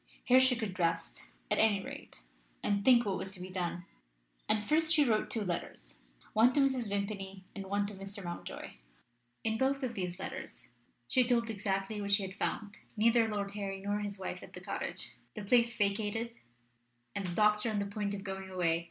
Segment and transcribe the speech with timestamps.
[0.23, 2.23] Here she could rest, at any rate,
[2.63, 3.85] and think what was to be done.
[4.49, 5.99] And first she wrote two letters
[6.33, 6.89] one to Mrs.
[6.89, 8.23] Vimpany and one to Mr.
[8.23, 8.71] Mountjoy.
[9.43, 10.69] In both of these letters
[11.07, 14.59] she told exactly what she had found: neither Lord Harry nor his wife at the
[14.59, 16.33] cottage, the place vacated,
[17.13, 18.79] and the doctor on the point of going away.